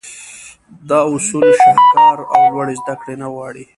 دا 0.89 0.99
اصول 1.15 1.45
شهکار 1.63 2.17
او 2.35 2.41
لوړې 2.53 2.75
زدهکړې 2.81 3.15
نه 3.21 3.27
غواړي. 3.33 3.63